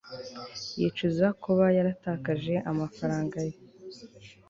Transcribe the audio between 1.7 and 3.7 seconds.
yaratakaje amafaranga ye